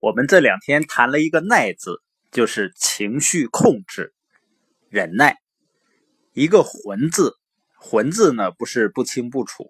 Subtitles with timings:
[0.00, 2.00] 我们这两天谈了一个“耐”字，
[2.32, 4.14] 就是情绪控制、
[4.88, 5.34] 忍耐；
[6.32, 7.34] 一个“浑”字
[7.76, 9.68] ，“浑”字呢不是不清不楚，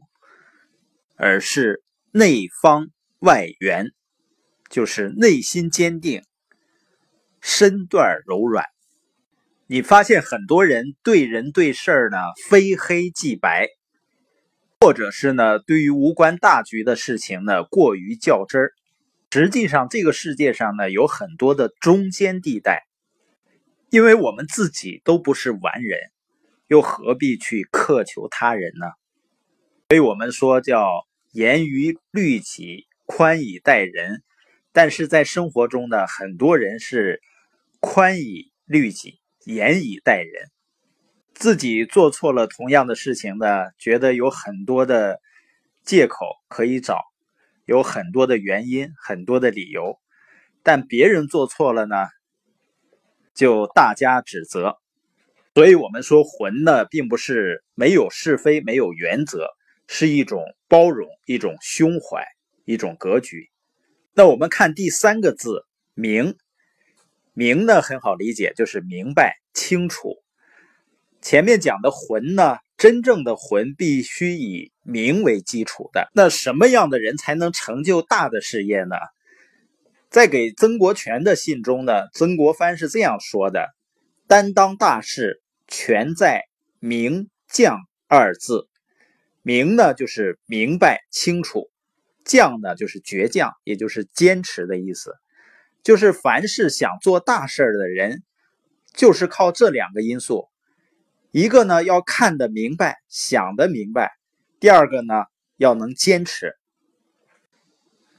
[1.16, 1.82] 而是
[2.12, 3.86] 内方外圆，
[4.68, 6.22] 就是内心坚定，
[7.40, 8.66] 身段柔软。
[9.66, 12.18] 你发现很多人对人对事儿呢
[12.48, 13.66] 非黑即白，
[14.80, 18.72] 或者是呢对于无关大局的事情呢过于较真儿。
[19.32, 22.82] 实际上，这个世界上呢有很多的中间地带，
[23.88, 26.00] 因为我们自己都不是完人，
[26.66, 28.86] 又何必去苛求他人呢？
[29.88, 34.24] 所以我们说叫严于律己，宽以待人。
[34.72, 37.20] 但是在生活中呢，很多人是
[37.78, 40.50] 宽以律己，严以待人。
[41.34, 43.46] 自己做错了同样的事情呢，
[43.78, 45.20] 觉得有很多的
[45.84, 47.09] 借口可以找。
[47.70, 49.96] 有很多的原因，很多的理由，
[50.64, 51.94] 但别人做错了呢，
[53.32, 54.76] 就大加指责。
[55.54, 59.46] 所以，我们说魂呢，并不是没有是非、没有原则，
[59.86, 62.26] 是一种包容、一种胸怀、
[62.64, 63.48] 一种格局。
[64.14, 66.36] 那我们看第三个字“明
[67.34, 70.16] ”，“明”呢很好理解，就是明白、清楚。
[71.22, 72.56] 前面讲的魂呢？
[72.80, 76.10] 真正的魂必须以明为基础的。
[76.14, 78.96] 那什么样的人才能成就大的事业呢？
[80.08, 83.68] 在给曾国荃的信中呢，曾国藩是这样说的
[84.26, 86.44] ：“担当大事，全在
[86.78, 88.66] 明将二字。
[89.42, 91.68] 明呢，就是明白清楚；
[92.24, 95.12] 将呢，就是倔强，也就是坚持的意思。
[95.84, 98.22] 就是凡是想做大事的人，
[98.94, 100.48] 就是靠这两个因素。”
[101.32, 104.08] 一个呢要看得明白，想得明白；
[104.58, 105.14] 第二个呢
[105.56, 106.56] 要能坚持。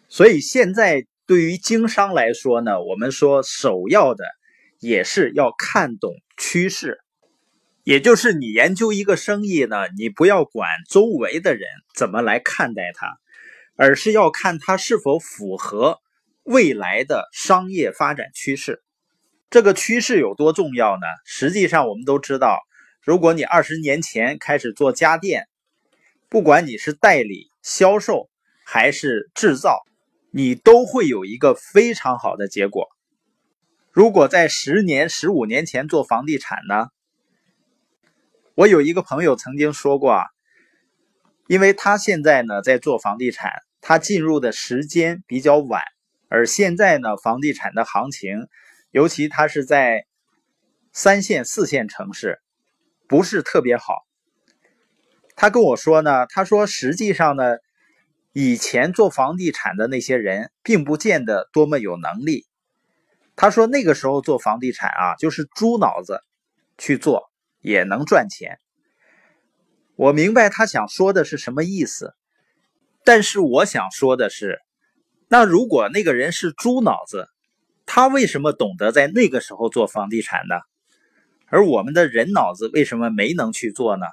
[0.07, 4.23] 所以现在对于经商来说呢，我们说首要的
[4.79, 6.99] 也是要看懂趋势，
[7.83, 13.17] 也就是你研究一个生意呢，你不要管周围的人怎么来看待它，
[13.75, 15.99] 而是要看它是否符合
[16.43, 18.81] 未来的商业发展趋势。
[19.49, 21.05] 这个趋势有多重要呢？
[21.25, 22.57] 实际上我们都知道。
[23.03, 25.47] 如果你二十年前开始做家电，
[26.29, 28.29] 不管你是代理、销售
[28.63, 29.79] 还是制造，
[30.29, 32.89] 你都会有一个非常好的结果。
[33.91, 36.89] 如果在十年、十五年前做房地产呢？
[38.53, 40.25] 我有一个朋友曾经说过啊，
[41.47, 43.51] 因为他现在呢在做房地产，
[43.81, 45.81] 他进入的时间比较晚，
[46.29, 48.47] 而现在呢房地产的行情，
[48.91, 50.05] 尤其他是在
[50.93, 52.39] 三线、四线城市。
[53.11, 54.05] 不是特别好。
[55.35, 57.57] 他跟我说呢，他说实际上呢，
[58.31, 62.45] 以前做房地产的那些人并不见得多么有能力。
[63.35, 66.21] 他说那个时候做房地产啊，就是猪脑子
[66.77, 67.29] 去做
[67.59, 68.59] 也能赚钱。
[69.97, 72.13] 我明白他想说的是什么意思，
[73.03, 74.61] 但是我想说的是，
[75.27, 77.27] 那如果那个人是猪脑子，
[77.85, 80.55] 他为什么懂得在那个时候做房地产呢？
[81.51, 84.05] 而我们的人脑子为什么没能去做呢？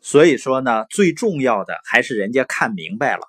[0.00, 3.22] 所以说呢，最重要的还是人家看明白了。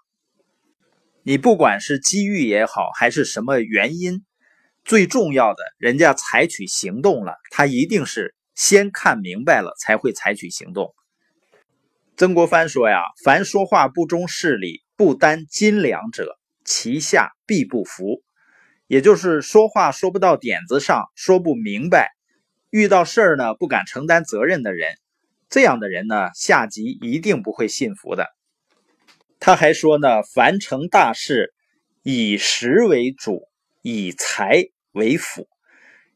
[1.22, 4.26] 你不管是机遇也好，还是什么原因，
[4.86, 10.96] 最重要的，人家采取行动了，他一定是先看明白了才会采取行动。
[12.16, 18.24] 曾国藩说呀：“凡说话不中事理、不担斤两者，其下必不服。”
[18.88, 22.12] 也就是说话说不到点子上，说不明白。
[22.72, 24.96] 遇到事儿呢，不敢承担责任的人，
[25.50, 28.28] 这样的人呢，下级一定不会信服的。
[29.42, 31.54] 他还说呢，凡成大事，
[32.02, 33.50] 以实为主，
[33.82, 35.50] 以财为辅，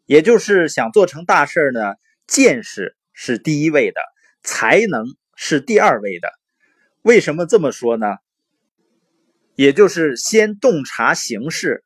[0.06, 1.96] 也就是想做成大事呢，
[2.26, 4.00] 见识是第一位的，
[4.42, 5.04] 才能
[5.36, 6.30] 是第二位的。
[7.02, 8.16] 为什么这么说呢？
[9.58, 11.84] 也就是先洞察形势，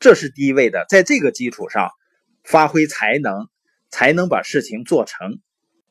[0.00, 1.90] 这是第一位的，在这个基础上
[2.42, 3.48] 发挥才能。
[3.94, 5.38] 才能把事情做成，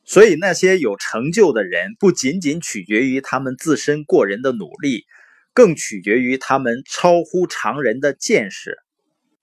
[0.04, 5.06] 所以那些有成就的人，不仅仅取决于他们自身过人的努力，
[5.54, 8.76] 更取决于他们超乎常人的见识。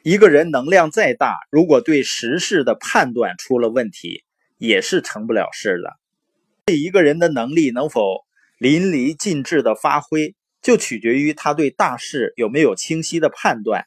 [0.04, 4.24] 一个人能量再大，如果对时事的判断出了问题，
[4.60, 5.98] 也是成不了事的。
[6.66, 8.20] 对一个人的能力能否
[8.60, 13.86] 淋漓尽致的发挥，就取决于他对大事有没有清晰的判断。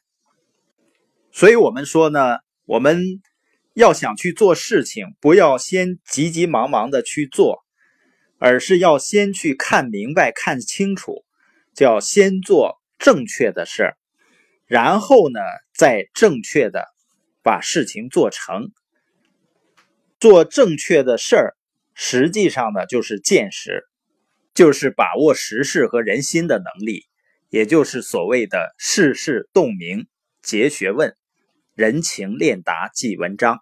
[1.31, 3.21] 所以，我们说呢，我们。
[3.75, 7.65] 要想去做事情，不要先急急忙忙的去做，
[8.39, 11.25] 而是要先去看明白、看清楚，
[11.73, 13.97] 叫先做正确的事儿，
[14.65, 15.41] 然后呢
[15.73, 16.85] 再正确的
[17.43, 18.71] 把事情做成。
[20.21, 21.57] 做正确的事儿，
[21.93, 23.83] 实际上呢就是见识，
[24.53, 27.07] 就是把握时事和人心的能力，
[27.49, 30.07] 也就是所谓的世事洞明、
[30.41, 31.13] 结学问、
[31.75, 33.59] 人情练达即文章。